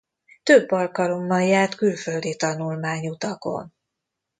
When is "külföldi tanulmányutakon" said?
1.75-3.73